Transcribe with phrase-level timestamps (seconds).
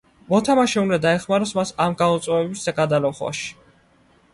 [0.29, 3.51] მოთამაშე უნდა დაეხმაროს მას ამ გამოწვევების გადალახვაში.